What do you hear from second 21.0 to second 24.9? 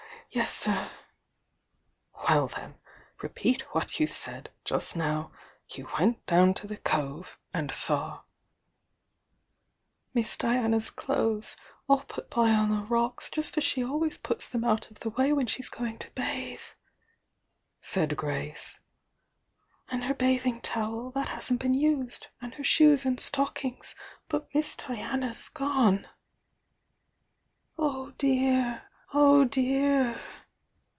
that hasn't been used. And her shoes and stockings. But Miss